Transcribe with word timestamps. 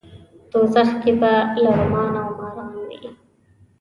دوزخ 0.51 0.89
کې 1.01 1.11
به 1.21 1.31
لړمان 1.63 2.11
او 2.21 2.29
ماران 2.37 2.71
وي. 2.87 3.07